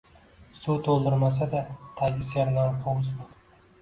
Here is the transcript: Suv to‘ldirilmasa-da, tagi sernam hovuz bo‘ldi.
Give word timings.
Suv 0.61 0.79
to‘ldirilmasa-da, 0.87 1.61
tagi 2.01 2.27
sernam 2.31 2.81
hovuz 2.87 3.13
bo‘ldi. 3.19 3.61